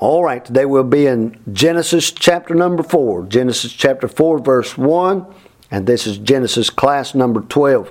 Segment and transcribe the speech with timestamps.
[0.00, 3.26] All right, today we'll be in Genesis chapter number 4.
[3.26, 5.26] Genesis chapter 4, verse 1,
[5.72, 7.90] and this is Genesis class number 12.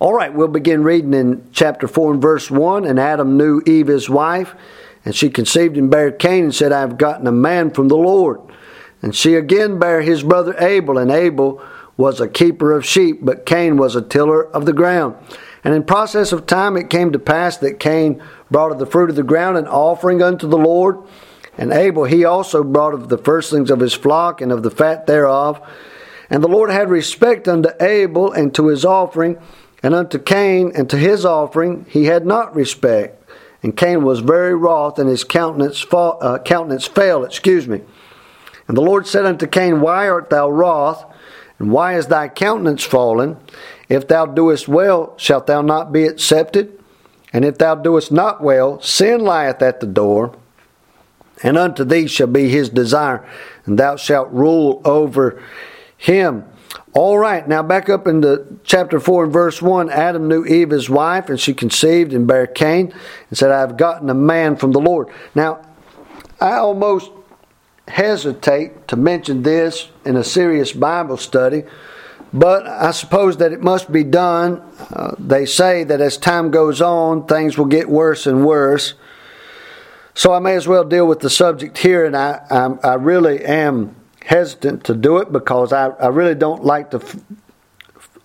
[0.00, 2.84] All right, we'll begin reading in chapter 4 and verse 1.
[2.84, 4.56] And Adam knew Eve his wife,
[5.04, 7.96] and she conceived and bare Cain, and said, I have gotten a man from the
[7.96, 8.40] Lord.
[9.02, 11.62] And she again bare his brother Abel, and Abel
[11.96, 15.14] was a keeper of sheep, but Cain was a tiller of the ground.
[15.64, 19.10] And in process of time it came to pass that Cain brought of the fruit
[19.10, 20.98] of the ground an offering unto the Lord.
[21.58, 25.06] And Abel he also brought of the firstlings of his flock and of the fat
[25.06, 25.60] thereof.
[26.30, 29.38] And the Lord had respect unto Abel and to his offering,
[29.82, 33.22] and unto Cain and to his offering he had not respect.
[33.62, 37.24] And Cain was very wroth, and his countenance, uh, countenance fell.
[37.24, 37.80] Excuse me.
[38.68, 41.04] And the Lord said unto Cain, Why art thou wroth?
[41.58, 43.36] And why is thy countenance fallen?
[43.88, 46.78] If thou doest well, shalt thou not be accepted?
[47.32, 50.36] And if thou doest not well, sin lieth at the door,
[51.42, 53.26] and unto thee shall be his desire,
[53.64, 55.42] and thou shalt rule over
[55.96, 56.44] him.
[56.94, 59.90] All right, now back up into chapter 4 and verse 1.
[59.90, 62.92] Adam knew Eve his wife, and she conceived and bare Cain,
[63.28, 65.08] and said, I have gotten a man from the Lord.
[65.34, 65.60] Now,
[66.40, 67.10] I almost
[67.86, 71.64] hesitate to mention this in a serious Bible study
[72.36, 74.60] but I suppose that it must be done.
[74.92, 78.92] Uh, they say that as time goes on, things will get worse and worse.
[80.12, 83.42] So I may as well deal with the subject here, and I, I, I really
[83.42, 87.16] am hesitant to do it because I, I really don't like to f-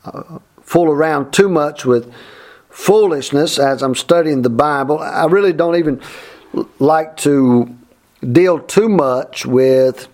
[0.04, 2.14] uh, fool around too much with
[2.70, 5.00] foolishness as I'm studying the Bible.
[5.00, 6.02] I really don't even
[6.80, 7.73] like to
[8.30, 10.09] deal too much with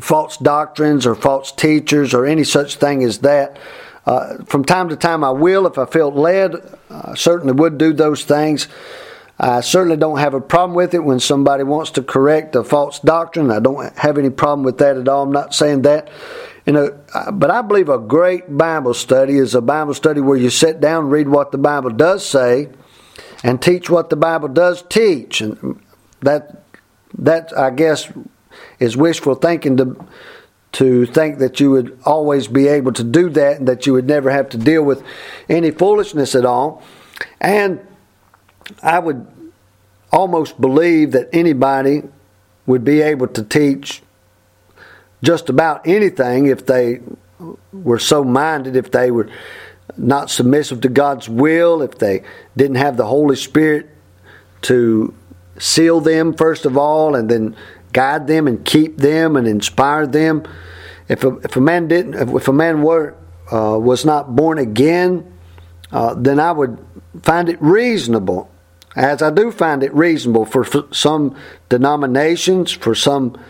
[0.00, 3.58] false doctrines or false teachers or any such thing as that.
[4.04, 6.54] Uh, from time to time, I will, if I felt led,
[6.90, 8.68] I certainly would do those things.
[9.38, 13.00] I certainly don't have a problem with it when somebody wants to correct a false
[13.00, 13.50] doctrine.
[13.50, 15.24] I don't have any problem with that at all.
[15.24, 16.08] I'm not saying that.
[16.64, 16.98] You know,
[17.32, 21.10] but I believe a great Bible study is a Bible study where you sit down
[21.10, 22.70] read what the Bible does say
[23.44, 25.40] and teach what the Bible does teach.
[25.40, 25.80] And
[26.20, 26.64] that,
[27.18, 28.10] that I guess,
[28.78, 30.06] is wishful thinking to
[30.72, 34.06] to think that you would always be able to do that and that you would
[34.06, 35.02] never have to deal with
[35.48, 36.82] any foolishness at all.
[37.40, 37.80] And
[38.82, 39.26] I would
[40.12, 42.02] almost believe that anybody
[42.66, 44.02] would be able to teach
[45.22, 47.00] just about anything if they
[47.72, 49.30] were so minded, if they were
[49.96, 52.22] not submissive to God's will, if they
[52.54, 53.88] didn't have the Holy Spirit
[54.62, 55.14] to
[55.58, 57.56] seal them first of all and then
[57.96, 60.44] guide them and keep them and inspire them.
[61.08, 63.14] If a, if a man didn't, if a man were
[63.50, 65.32] uh, was not born again,
[65.90, 66.76] uh, then I would
[67.22, 68.50] find it reasonable,
[68.94, 70.62] as I do find it reasonable for,
[70.92, 71.36] some
[71.70, 73.42] denominations, for some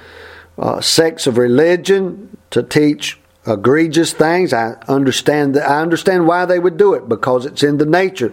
[0.57, 3.19] uh, sects of religion to teach
[3.49, 4.53] egregious things.
[4.53, 5.69] I understand that.
[5.69, 8.33] I understand why they would do it because it's in the nature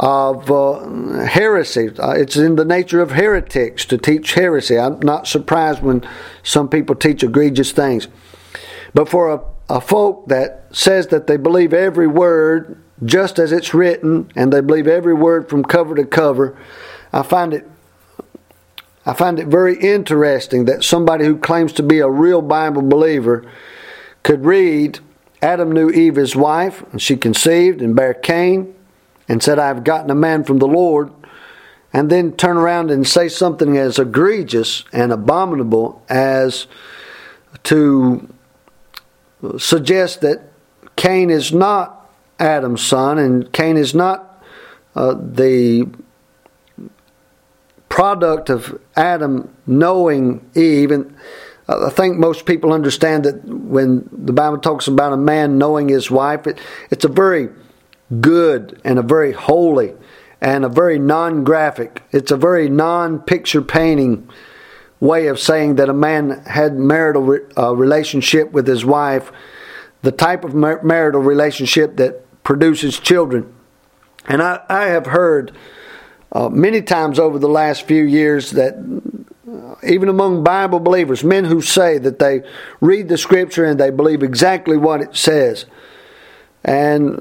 [0.00, 1.90] of uh, heresy.
[1.98, 4.78] Uh, it's in the nature of heretics to teach heresy.
[4.78, 6.08] I'm not surprised when
[6.42, 8.08] some people teach egregious things.
[8.94, 13.74] But for a, a folk that says that they believe every word just as it's
[13.74, 16.58] written and they believe every word from cover to cover,
[17.12, 17.68] I find it
[19.06, 23.50] I find it very interesting that somebody who claims to be a real Bible believer
[24.22, 25.00] could read
[25.42, 28.74] Adam knew Eve his wife, and she conceived and bare Cain,
[29.30, 31.12] and said, I've gotten a man from the Lord,
[31.92, 36.66] and then turn around and say something as egregious and abominable as
[37.62, 38.28] to
[39.56, 40.50] suggest that
[40.96, 42.10] Cain is not
[42.40, 44.42] Adam's son and Cain is not
[44.96, 45.86] uh, the
[47.88, 50.90] product of Adam knowing Eve.
[50.90, 51.14] And
[51.68, 56.10] I think most people understand that when the Bible talks about a man knowing his
[56.10, 56.58] wife, it,
[56.90, 57.48] it's a very
[58.20, 59.94] good and a very holy
[60.40, 62.02] and a very non graphic.
[62.10, 64.28] It's a very non picture painting
[65.00, 69.32] way of saying that a man had marital re- uh, relationship with his wife,
[70.02, 73.52] the type of mar- marital relationship that produces children.
[74.26, 75.56] And I, I have heard
[76.32, 78.74] uh, many times over the last few years that
[79.50, 82.42] uh, even among Bible believers, men who say that they
[82.80, 85.64] read the scripture and they believe exactly what it says.
[86.64, 87.18] And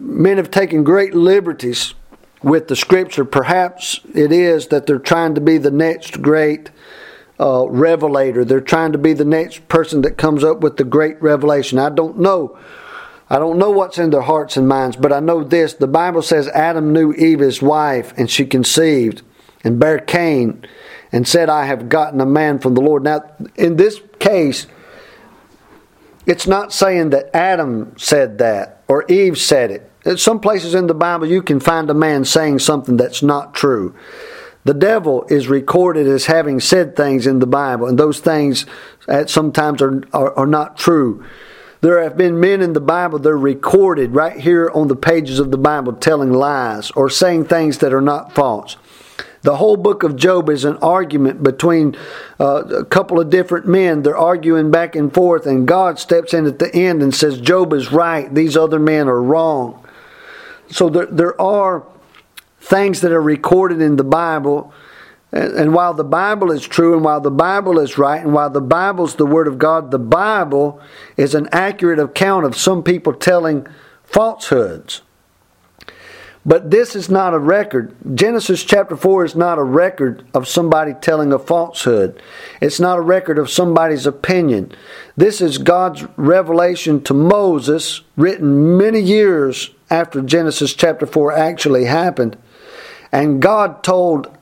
[0.00, 1.94] men have taken great liberties
[2.42, 3.24] with the scripture.
[3.24, 6.70] Perhaps it is that they're trying to be the next great
[7.38, 8.44] uh, revelator.
[8.44, 11.78] They're trying to be the next person that comes up with the great revelation.
[11.78, 12.58] I don't know.
[13.28, 15.74] I don't know what's in their hearts and minds, but I know this.
[15.74, 19.22] The Bible says Adam knew Eve, his wife, and she conceived.
[19.62, 20.64] and bare Cain,
[21.12, 23.04] and said, I have gotten a man from the Lord.
[23.04, 23.22] Now,
[23.56, 24.66] in this case,
[26.30, 29.90] it's not saying that Adam said that or Eve said it.
[30.04, 33.52] In some places in the Bible, you can find a man saying something that's not
[33.52, 33.96] true.
[34.62, 38.64] The devil is recorded as having said things in the Bible, and those things
[39.08, 41.24] at sometimes are, are, are not true.
[41.80, 45.50] There have been men in the Bible, they're recorded right here on the pages of
[45.50, 48.76] the Bible telling lies or saying things that are not false.
[49.42, 51.96] The whole book of Job is an argument between
[52.38, 54.02] uh, a couple of different men.
[54.02, 57.72] They're arguing back and forth, and God steps in at the end and says, Job
[57.72, 59.86] is right, these other men are wrong.
[60.70, 61.86] So there, there are
[62.60, 64.74] things that are recorded in the Bible.
[65.32, 68.50] And, and while the Bible is true, and while the Bible is right, and while
[68.50, 70.80] the Bible is the Word of God, the Bible
[71.16, 73.66] is an accurate account of some people telling
[74.04, 75.00] falsehoods.
[76.44, 77.94] But this is not a record.
[78.14, 82.20] Genesis chapter 4 is not a record of somebody telling a falsehood.
[82.62, 84.72] It's not a record of somebody's opinion.
[85.16, 92.38] This is God's revelation to Moses, written many years after Genesis chapter 4 actually happened.
[93.12, 94.34] And God told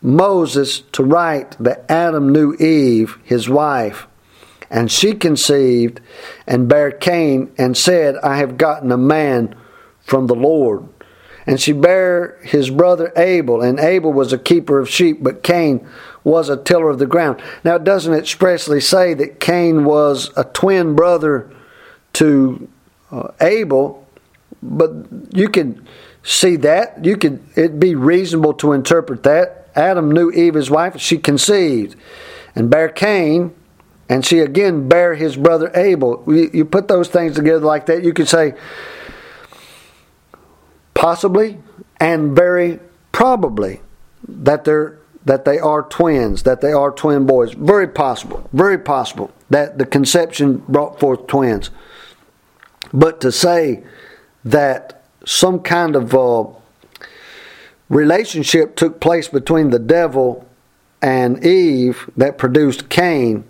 [0.00, 4.06] Moses to write that Adam knew Eve, his wife,
[4.70, 6.00] and she conceived
[6.46, 9.56] and bare Cain and said, I have gotten a man
[10.00, 10.86] from the Lord.
[11.46, 15.86] And she bare his brother Abel, and Abel was a keeper of sheep, but Cain
[16.22, 17.42] was a tiller of the ground.
[17.64, 21.50] Now, it doesn't expressly say that Cain was a twin brother
[22.14, 22.68] to
[23.10, 24.06] uh, Abel,
[24.62, 24.92] but
[25.32, 25.86] you can
[26.22, 27.04] see that.
[27.04, 29.68] You could it'd be reasonable to interpret that.
[29.74, 31.96] Adam knew Eve his wife, she conceived,
[32.54, 33.54] and bare Cain,
[34.08, 36.22] and she again bare his brother Abel.
[36.26, 38.54] You, you put those things together like that, you could say
[41.00, 41.58] possibly
[41.98, 42.78] and very
[43.10, 43.80] probably
[44.28, 47.52] that they're that they are twins, that they are twin boys.
[47.52, 51.70] Very possible, very possible that the conception brought forth twins.
[52.92, 53.82] But to say
[54.44, 56.44] that some kind of uh,
[57.88, 60.46] relationship took place between the devil
[61.02, 63.44] and Eve that produced Cain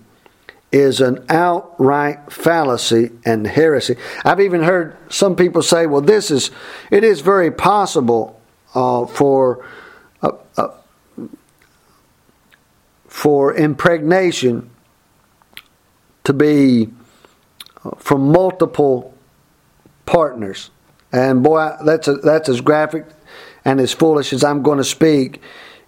[0.71, 3.97] is an outright fallacy and heresy.
[4.23, 6.49] I've even heard some people say, well, this is,
[6.89, 8.39] it is very possible
[8.73, 9.65] uh, for,
[10.21, 10.69] uh, uh,
[13.07, 14.69] for impregnation
[16.23, 16.89] to be
[17.83, 19.13] uh, from multiple
[20.05, 20.69] partners.
[21.11, 23.05] And boy, that's, a, that's as graphic
[23.65, 25.41] and as foolish as I'm going to speak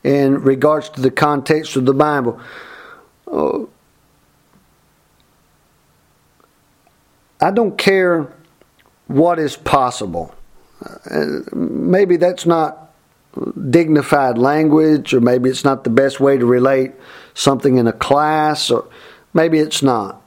[0.04, 2.42] in regards to the context of the Bible.
[7.44, 8.34] I don't care
[9.08, 10.34] what is possible.
[11.12, 12.94] Uh, maybe that's not
[13.70, 16.94] dignified language, or maybe it's not the best way to relate
[17.34, 18.88] something in a class, or
[19.34, 20.22] maybe it's not.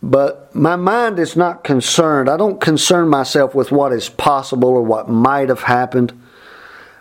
[0.00, 2.30] But my mind is not concerned.
[2.30, 6.12] I don't concern myself with what is possible or what might have happened.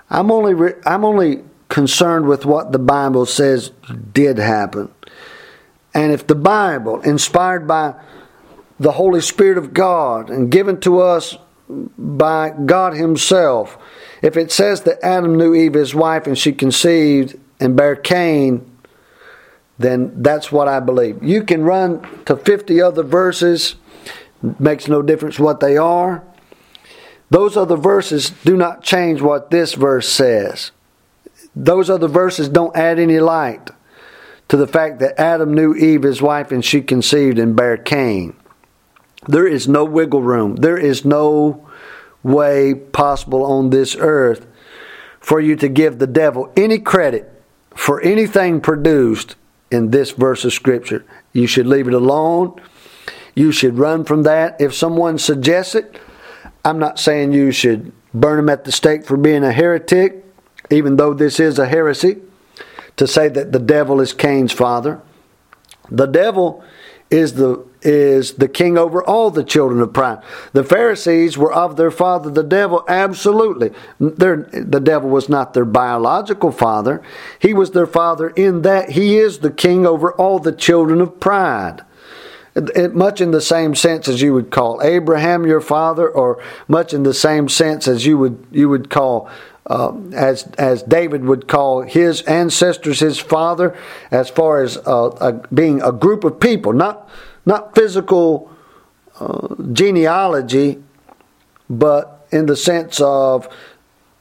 [0.10, 3.72] I'm only re- I'm only concerned with what the Bible says
[4.14, 4.92] did happen.
[5.94, 7.94] And if the Bible, inspired by
[8.80, 11.38] the Holy Spirit of God and given to us
[11.70, 13.78] by God Himself.
[14.22, 18.70] If it says that Adam knew Eve, his wife, and she conceived and bare Cain,
[19.78, 21.24] then that's what I believe.
[21.24, 23.76] You can run to 50 other verses,
[24.60, 26.24] makes no difference what they are.
[27.30, 30.72] Those other verses do not change what this verse says.
[31.56, 33.70] Those other verses don't add any light
[34.48, 38.36] to the fact that Adam knew Eve, his wife, and she conceived and bare Cain.
[39.28, 40.56] There is no wiggle room.
[40.58, 41.68] There is no
[42.24, 44.46] way possible on this earth
[45.20, 47.32] for you to give the devil any credit
[47.76, 49.36] for anything produced
[49.70, 51.06] in this verse of Scripture.
[51.34, 52.60] You should leave it alone.
[53.36, 54.60] You should run from that.
[54.60, 56.00] If someone suggests it,
[56.66, 60.26] I'm not saying you should burn them at the stake for being a heretic,
[60.70, 62.18] even though this is a heresy,
[62.96, 65.02] to say that the devil is Cain's father.
[65.90, 66.64] The devil
[67.10, 70.22] is the is the king over all the children of pride.
[70.52, 73.72] The Pharisees were of their father the devil, absolutely.
[74.00, 77.02] The devil was not their biological father.
[77.40, 81.20] He was their father in that he is the king over all the children of
[81.20, 81.84] pride.
[82.56, 86.92] It, much in the same sense as you would call Abraham your father, or much
[86.92, 89.30] in the same sense as you would you would call
[89.68, 93.78] uh, as as David would call his ancestors his father,
[94.12, 97.10] as far as uh, a, being a group of people, not
[97.46, 98.52] not physical
[99.20, 100.82] uh, genealogy,
[101.70, 103.48] but in the sense of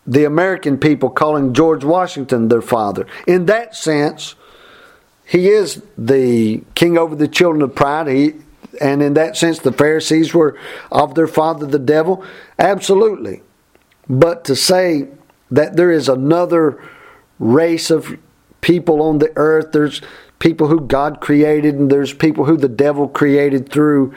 [0.07, 3.07] the American people calling George Washington their father.
[3.27, 4.35] In that sense,
[5.25, 8.07] he is the king over the children of pride.
[8.09, 8.35] He,
[8.81, 10.59] and in that sense, the Pharisees were
[10.91, 12.25] of their father the devil.
[12.59, 13.43] Absolutely.
[14.09, 15.09] But to say
[15.51, 16.83] that there is another
[17.39, 18.19] race of
[18.61, 20.01] people on the earth, there's
[20.39, 24.15] people who God created, and there's people who the devil created through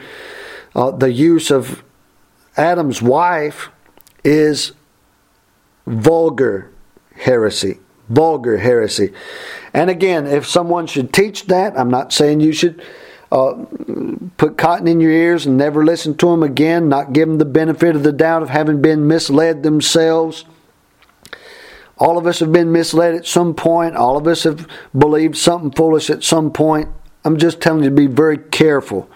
[0.74, 1.82] uh, the use of
[2.56, 3.70] Adam's wife,
[4.24, 4.72] is
[5.86, 6.70] vulgar
[7.16, 7.78] heresy.
[8.08, 9.12] Vulgar heresy.
[9.72, 12.82] And again, if someone should teach that, I'm not saying you should
[13.30, 13.64] uh,
[14.36, 17.44] put cotton in your ears and never listen to them again, not give them the
[17.44, 20.44] benefit of the doubt of having been misled themselves.
[22.00, 23.94] All of us have been misled at some point.
[23.94, 24.66] All of us have
[24.96, 26.88] believed something foolish at some point.
[27.24, 29.08] I'm just telling you to be very careful.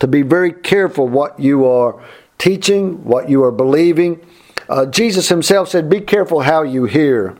[0.00, 2.02] To be very careful what you are
[2.36, 4.20] teaching, what you are believing.
[4.68, 7.36] Uh, Jesus himself said, Be careful how you hear.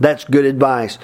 [0.00, 0.98] That's good advice.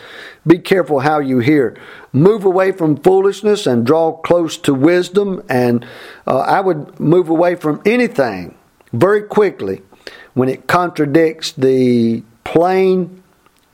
[0.45, 1.77] Be careful how you hear.
[2.13, 5.43] Move away from foolishness and draw close to wisdom.
[5.49, 5.87] And
[6.27, 8.57] uh, I would move away from anything
[8.93, 9.83] very quickly
[10.35, 13.23] when it contradicts the plain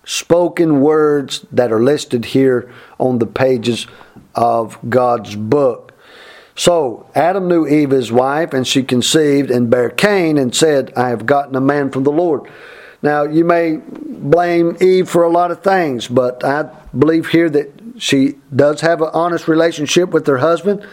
[0.05, 3.87] spoken words that are listed here on the pages
[4.35, 5.93] of God's book.
[6.55, 11.11] So Adam knew Eve his wife, and she conceived and bare Cain, and said, I
[11.11, 12.51] have gotten a man from the Lord.
[13.03, 16.63] Now, you may blame Eve for a lot of things, but I
[16.97, 20.87] believe here that she does have an honest relationship with her husband.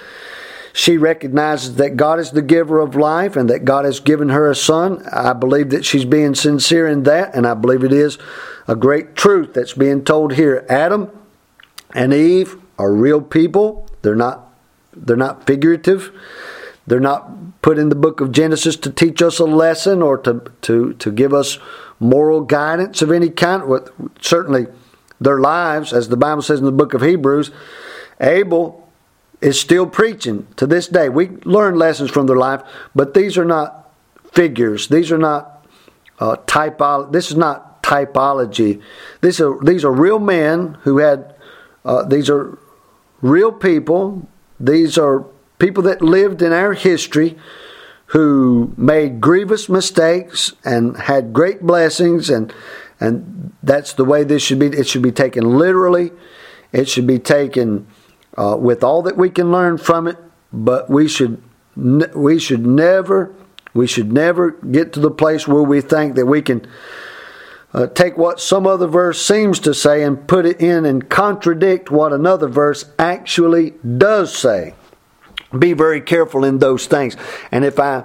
[0.80, 4.50] She recognizes that God is the giver of life and that God has given her
[4.50, 5.06] a son.
[5.12, 8.18] I believe that she's being sincere in that, and I believe it is
[8.66, 10.66] a great truth that's being told here.
[10.70, 11.12] Adam
[11.94, 13.90] and Eve are real people.
[14.04, 14.54] They're not
[14.96, 16.14] they're not figurative.
[16.88, 20.50] They're not put in the book of Genesis to teach us a lesson or to,
[20.62, 21.60] to, to give us
[22.00, 23.64] moral guidance of any kind.
[24.22, 24.68] Certainly,
[25.20, 27.52] their lives, as the Bible says in the book of Hebrews,
[28.22, 28.79] Abel
[29.42, 31.10] is still preaching to this day.
[31.10, 32.62] We learn lessons from their life,
[32.94, 33.92] but these are not
[34.32, 34.88] figures.
[34.88, 35.66] These are not
[36.20, 37.12] uh, typology.
[37.12, 38.82] This is not typology.
[39.22, 41.36] These are these are real men who had.
[41.86, 42.58] Uh, these are
[43.22, 44.28] real people.
[44.60, 45.26] These are
[45.60, 47.38] people that lived in our history
[48.08, 52.52] who made grievous mistakes and had great blessings and
[53.00, 56.12] and that's the way this should be it should be taken literally
[56.72, 57.86] it should be taken
[58.40, 60.18] uh, with all that we can learn from it
[60.52, 61.42] but we should
[62.16, 63.34] we should never
[63.74, 66.66] we should never get to the place where we think that we can
[67.72, 71.92] uh, take what some other verse seems to say and put it in and contradict
[71.92, 74.74] what another verse actually does say
[75.58, 77.16] be very careful in those things.
[77.52, 78.04] And if I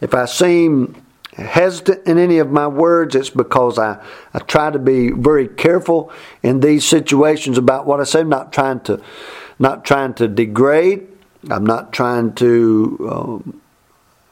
[0.00, 1.02] if I seem
[1.38, 4.02] hesitant in any of my words, it's because I,
[4.34, 8.20] I try to be very careful in these situations about what I say.
[8.20, 9.02] I'm not trying to
[9.58, 11.06] not trying to degrade.
[11.50, 13.60] I'm not trying to um,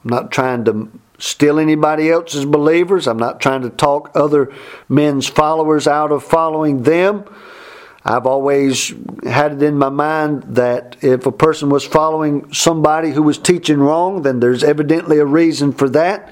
[0.03, 3.07] not trying to steal anybody else's believers.
[3.07, 4.53] I'm not trying to talk other
[4.87, 7.25] men's followers out of following them.
[8.05, 13.21] I've always had it in my mind that if a person was following somebody who
[13.21, 16.31] was teaching wrong, then there's evidently a reason for that.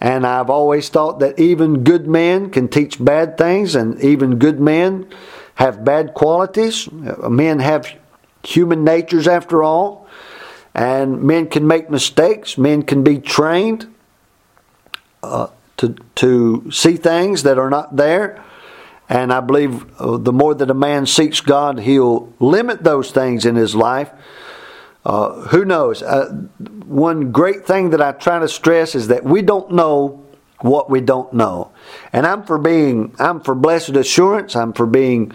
[0.00, 4.58] And I've always thought that even good men can teach bad things, and even good
[4.58, 5.06] men
[5.56, 6.88] have bad qualities.
[6.90, 7.86] Men have
[8.42, 10.08] human natures after all,
[10.74, 12.56] and men can make mistakes.
[12.56, 13.92] Men can be trained
[15.22, 18.42] uh, to, to see things that are not there.
[19.08, 23.44] And I believe uh, the more that a man seeks God, he'll limit those things
[23.44, 24.10] in his life.
[25.04, 26.02] Uh, who knows?
[26.02, 26.28] Uh,
[26.84, 30.26] one great thing that I try to stress is that we don't know
[30.60, 31.72] what we don't know.
[32.12, 34.54] And I'm for being, I'm for blessed assurance.
[34.54, 35.32] I'm for being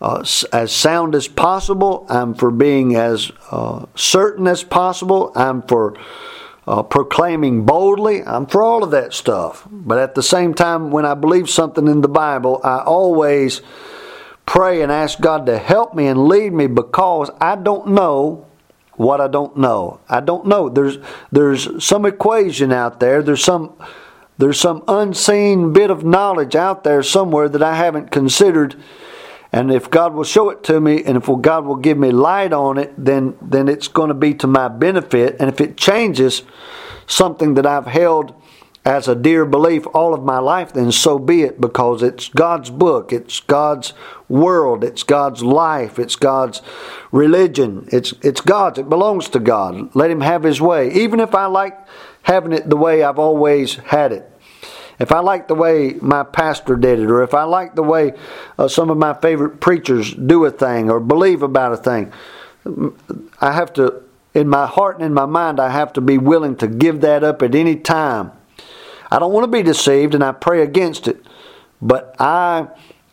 [0.00, 2.06] uh, as sound as possible.
[2.08, 5.32] I'm for being as uh, certain as possible.
[5.34, 5.96] I'm for
[6.66, 8.22] uh, proclaiming boldly.
[8.22, 9.66] I'm for all of that stuff.
[9.70, 13.62] But at the same time, when I believe something in the Bible, I always
[14.44, 18.49] pray and ask God to help me and lead me because I don't know
[19.00, 20.00] what I don't know.
[20.08, 20.68] I don't know.
[20.68, 20.98] There's
[21.32, 23.22] there's some equation out there.
[23.22, 23.76] There's some
[24.38, 28.76] there's some unseen bit of knowledge out there somewhere that I haven't considered
[29.52, 32.52] and if God will show it to me and if God will give me light
[32.52, 35.36] on it, then, then it's going to be to my benefit.
[35.40, 36.42] And if it changes
[37.06, 38.39] something that I've held
[38.84, 42.70] as a dear belief all of my life, then so be it because it's God's
[42.70, 43.92] book, it's God's
[44.28, 46.62] world, it's God's life, it's God's
[47.12, 49.94] religion, it's, it's God's, it belongs to God.
[49.94, 51.78] Let Him have His way, even if I like
[52.22, 54.30] having it the way I've always had it.
[54.98, 58.14] if I like the way my pastor did it, or if I like the way
[58.58, 62.12] uh, some of my favorite preachers do a thing or believe about a thing,
[63.40, 64.02] I have to,
[64.34, 67.24] in my heart and in my mind, I have to be willing to give that
[67.24, 68.32] up at any time.
[69.10, 71.24] I don't want to be deceived, and I pray against it,
[71.82, 72.68] but I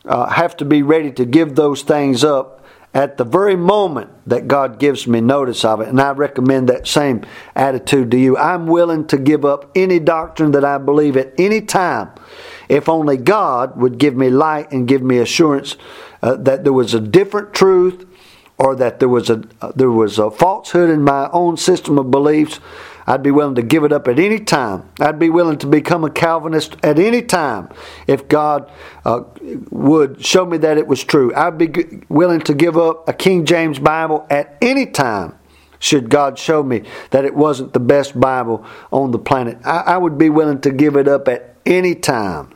[0.05, 2.63] uh, have to be ready to give those things up
[2.93, 5.87] at the very moment that God gives me notice of it.
[5.87, 7.25] And I recommend that same
[7.55, 8.37] attitude to you.
[8.37, 12.11] I'm willing to give up any doctrine that I believe at any time
[12.69, 15.77] if only God would give me light and give me assurance
[16.21, 18.05] uh, that there was a different truth
[18.57, 22.09] or that there was a uh, there was a falsehood in my own system of
[22.11, 22.59] beliefs
[23.07, 24.89] I'd be willing to give it up at any time.
[24.99, 27.69] I'd be willing to become a Calvinist at any time
[28.05, 28.69] if God
[29.05, 29.21] uh,
[29.71, 31.33] would show me that it was true.
[31.33, 35.35] I'd be willing to give up a King James Bible at any time
[35.79, 39.59] should God show me that it wasn't the best Bible on the planet.
[39.63, 42.53] I, I would be willing to give it up at any time.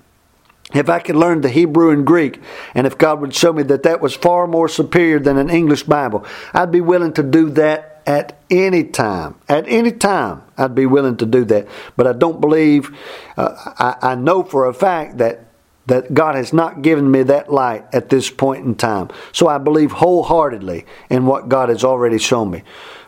[0.73, 2.41] If I could learn the Hebrew and Greek,
[2.73, 5.83] and if God would show me that that was far more superior than an English
[5.83, 9.35] Bible, I'd be willing to do that at any time.
[9.47, 11.67] At any time, I'd be willing to do that.
[11.95, 12.95] But I don't believe,
[13.37, 15.45] uh, I, I know for a fact that
[15.87, 19.09] that God has not given me that light at this point in time.
[19.33, 22.63] So I believe wholeheartedly in what God has already shown me.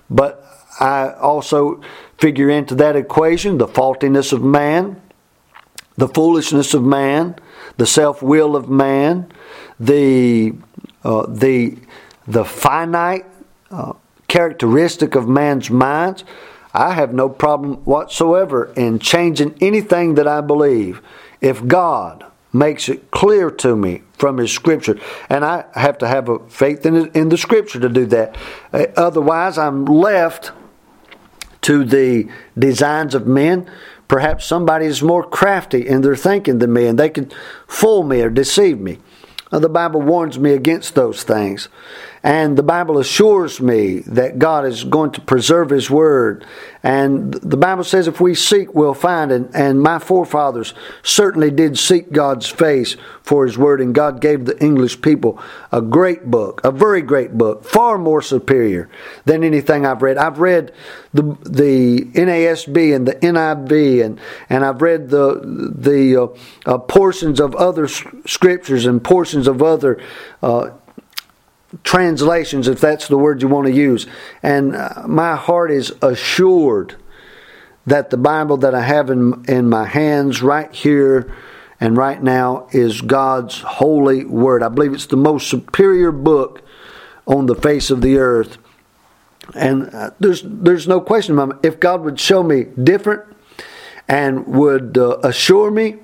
[0.10, 0.44] But
[0.80, 1.82] I also
[2.18, 5.02] figure into that equation the faultiness of man,
[5.98, 7.36] the foolishness of man,
[7.78, 9.32] the self will of man,
[9.80, 10.54] the
[11.04, 11.78] uh, the
[12.28, 13.26] the finite
[13.72, 13.94] uh,
[14.34, 16.24] characteristic of man's minds,
[16.74, 21.04] I have no problem whatsoever in changing anything that I believe
[21.40, 25.00] if God makes it clear to me from His Scripture.
[25.30, 28.36] And I have to have a faith in, in the Scripture to do that.
[28.74, 30.52] Uh, otherwise, I'm left
[31.62, 33.70] to the designs of men.
[34.08, 37.32] Perhaps somebody is more crafty in their thinking than me, and they can
[37.68, 38.98] fool me or deceive me.
[39.52, 41.70] Uh, the Bible warns me against those things.
[42.26, 46.46] And the Bible assures me that God is going to preserve His Word.
[46.82, 49.30] And the Bible says if we seek, we'll find.
[49.30, 53.82] And, and my forefathers certainly did seek God's face for His Word.
[53.82, 55.38] And God gave the English people
[55.74, 58.90] a great book, a very great book, far more superior
[59.26, 60.18] than anything I've read.
[60.18, 60.72] I've read
[61.14, 67.42] the, the NASB and the NIV, and, and I've read the, the uh, uh, portions
[67.42, 70.02] of other scriptures and portions of other
[70.42, 70.70] uh,
[71.84, 74.06] translations, if that's the word you want to use.
[74.42, 76.96] And uh, my heart is assured
[77.86, 81.36] that the Bible that I have in, in my hands right here
[81.80, 84.64] and right now is God's holy word.
[84.64, 86.62] I believe it's the most superior book
[87.26, 88.58] on the face of the earth.
[89.54, 93.24] And uh, there's there's no question, if God would show me different
[94.08, 95.98] and would uh, assure me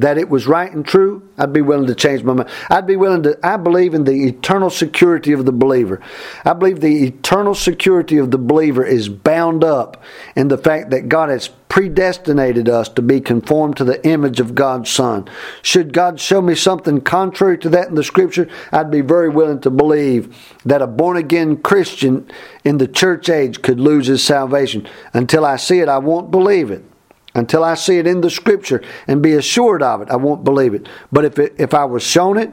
[0.00, 2.48] that it was right and true, I'd be willing to change my mind.
[2.70, 6.00] I'd be willing to, I believe in the eternal security of the believer.
[6.42, 10.02] I believe the eternal security of the believer is bound up
[10.34, 14.54] in the fact that God has predestinated us to be conformed to the image of
[14.54, 15.28] God's Son.
[15.60, 19.60] Should God show me something contrary to that in the Scripture, I'd be very willing
[19.60, 20.34] to believe
[20.64, 22.26] that a born again Christian
[22.64, 24.88] in the church age could lose his salvation.
[25.12, 26.89] Until I see it, I won't believe it.
[27.34, 30.74] Until I see it in the scripture and be assured of it, I won't believe
[30.74, 30.88] it.
[31.12, 32.52] But if, it, if I was shown it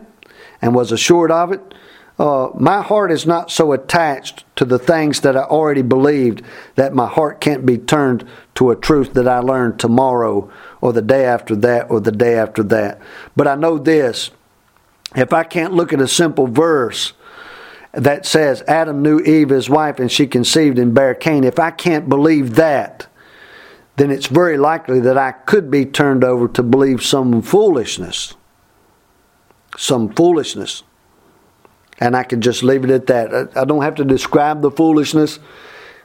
[0.61, 1.73] and was assured of it,
[2.19, 6.41] uh, my heart is not so attached to the things that I already believed
[6.75, 11.01] that my heart can't be turned to a truth that I learned tomorrow or the
[11.01, 12.99] day after that or the day after that.
[13.35, 14.31] But I know this
[15.15, 17.13] if I can't look at a simple verse
[17.93, 21.71] that says Adam knew Eve, his wife, and she conceived and bare Cain, if I
[21.71, 23.06] can't believe that,
[23.97, 28.36] then it's very likely that I could be turned over to believe some foolishness.
[29.75, 30.83] Some foolishness.
[31.99, 33.57] And I could just leave it at that.
[33.57, 35.39] I don't have to describe the foolishness.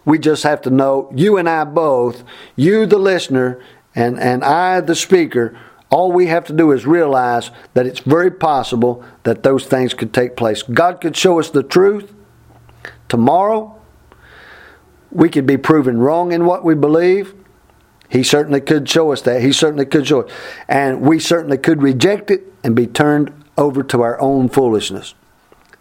[0.06, 2.24] We just have to know, you and I both,
[2.56, 3.62] you the listener,
[3.94, 5.56] and, and I the speaker,
[5.90, 10.14] all we have to do is realize that it's very possible that those things could
[10.14, 10.62] take place.
[10.62, 12.14] God could show us the truth
[13.10, 13.78] tomorrow.
[15.10, 17.34] We could be proven wrong in what we believe.
[18.12, 19.40] He certainly could show us that.
[19.40, 20.30] He certainly could show it.
[20.68, 25.14] And we certainly could reject it and be turned over to our own foolishness.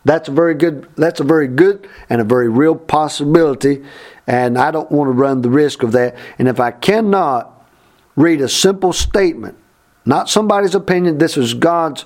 [0.05, 3.83] That's a very good that's a very good and a very real possibility
[4.25, 6.15] and I don't want to run the risk of that.
[6.39, 7.67] And if I cannot
[8.15, 9.57] read a simple statement,
[10.05, 12.05] not somebody's opinion, this is God's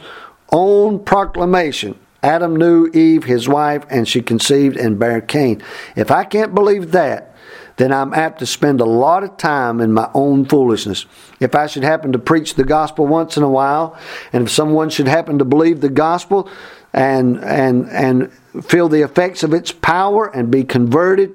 [0.51, 1.99] own proclamation.
[2.23, 5.61] Adam knew Eve, his wife, and she conceived and bare Cain.
[5.95, 7.34] If I can't believe that,
[7.77, 11.05] then I'm apt to spend a lot of time in my own foolishness.
[11.39, 13.97] If I should happen to preach the gospel once in a while,
[14.31, 16.49] and if someone should happen to believe the gospel
[16.93, 18.31] and and and
[18.63, 21.33] feel the effects of its power and be converted,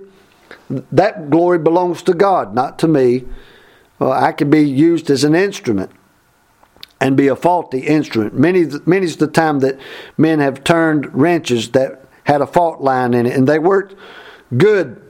[0.91, 3.25] that glory belongs to God, not to me.
[3.99, 5.91] Well, I could be used as an instrument
[7.03, 8.35] and be a faulty instrument.
[8.35, 9.79] Many many's the time that
[10.17, 13.95] men have turned wrenches that had a fault line in it, and they worked
[14.57, 15.03] good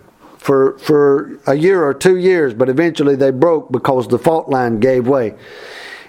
[0.51, 4.81] for for a year or two years, but eventually they broke because the fault line
[4.81, 5.33] gave way.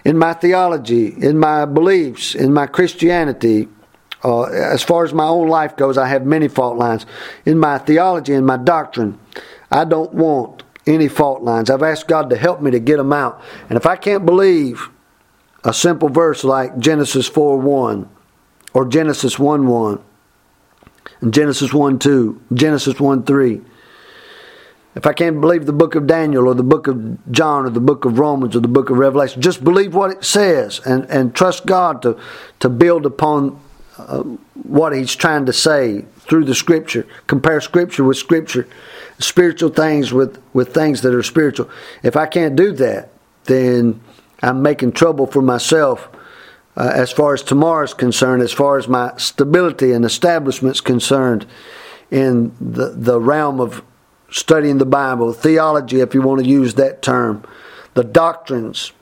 [0.04, 3.68] In my theology, in my beliefs, in my Christianity,
[4.24, 7.06] uh, as far as my own life goes, I have many fault lines.
[7.46, 9.20] In my theology and my doctrine,
[9.70, 11.70] I don't want any fault lines.
[11.70, 13.40] I've asked God to help me to get them out.
[13.70, 14.90] And if I can't believe
[15.64, 18.10] a simple verse like Genesis 4 1
[18.74, 20.04] or Genesis 1 1,
[21.20, 23.62] and Genesis 1 2, Genesis 1 3,
[24.94, 27.80] if I can't believe the book of Daniel or the book of John or the
[27.80, 31.34] book of Romans or the book of Revelation, just believe what it says and, and
[31.34, 32.20] trust God to,
[32.60, 33.60] to build upon
[33.98, 34.24] uh,
[34.64, 37.08] what He's trying to say through the Scripture.
[37.28, 38.68] Compare Scripture with Scripture,
[39.18, 41.70] spiritual things with, with things that are spiritual.
[42.04, 43.12] If I can't do that,
[43.46, 44.02] then
[44.44, 46.10] I'm making trouble for myself
[46.76, 50.82] uh, as far as tomorrow is concerned, as far as my stability and establishment is
[50.82, 51.46] concerned
[52.10, 53.84] in the, the realm of
[54.32, 57.44] studying the Bible, theology, if you want to use that term,
[57.94, 58.94] the doctrines.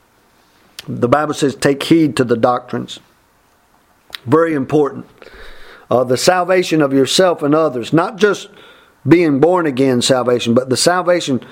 [0.86, 2.98] The Bible says, take heed to the doctrines.
[4.26, 5.06] Very important.
[5.90, 8.48] Uh, the salvation of yourself and others, not just
[9.06, 11.44] being born again salvation, but the salvation,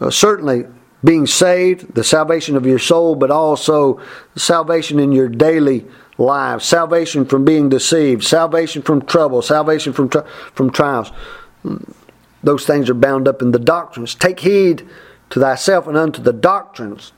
[0.00, 0.64] uh, certainly
[1.04, 4.00] being saved, the salvation of your soul, but also
[4.36, 5.86] salvation in your daily
[6.18, 10.10] lives, salvation from being deceived, salvation from trouble, salvation from,
[10.54, 11.10] from trials
[12.42, 14.14] those things are bound up in the doctrines.
[14.14, 14.88] Take heed
[15.30, 17.12] to thyself and unto the doctrines.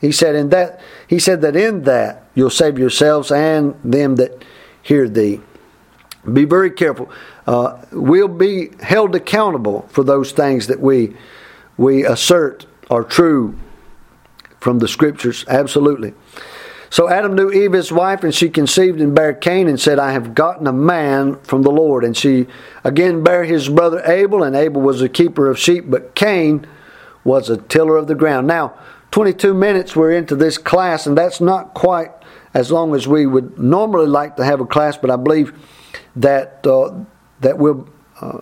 [0.00, 4.44] He said in that he said that in that you'll save yourselves and them that
[4.82, 5.40] hear thee.
[6.32, 7.10] Be very careful.
[7.46, 11.16] Uh, we'll be held accountable for those things that we
[11.76, 13.58] we assert are true
[14.60, 15.44] from the scriptures.
[15.48, 16.14] Absolutely.
[16.90, 20.12] So Adam knew Eve his wife, and she conceived and bare Cain, and said, I
[20.12, 22.04] have gotten a man from the Lord.
[22.04, 22.46] And she
[22.84, 26.66] again bare his brother Abel, and Abel was a keeper of sheep, but Cain
[27.24, 28.46] was a tiller of the ground.
[28.46, 28.74] Now,
[29.10, 32.10] 22 minutes we're into this class, and that's not quite
[32.54, 35.52] as long as we would normally like to have a class, but I believe
[36.16, 37.04] that uh,
[37.40, 37.88] that we'll
[38.20, 38.40] uh,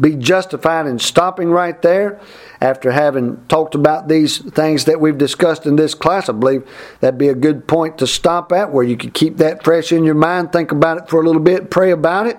[0.00, 2.18] be justified in stopping right there
[2.60, 6.28] after having talked about these things that we've discussed in this class.
[6.28, 6.66] I believe
[7.00, 10.04] that'd be a good point to stop at where you could keep that fresh in
[10.04, 12.38] your mind, think about it for a little bit, pray about it,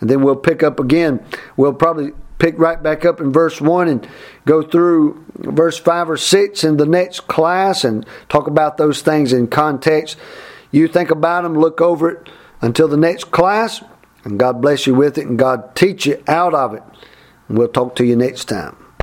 [0.00, 1.24] and then we'll pick up again.
[1.56, 4.08] We'll probably pick right back up in verse 1 and
[4.44, 9.32] go through verse 5 or 6 in the next class and talk about those things
[9.32, 10.16] in context.
[10.72, 12.28] You think about them, look over it
[12.60, 13.84] until the next class.
[14.24, 16.82] And God bless you with it and God teach you out of it.
[17.48, 18.76] And we'll talk to you next time.